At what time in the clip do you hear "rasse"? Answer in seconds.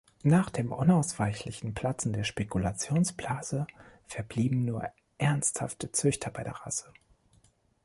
6.53-6.91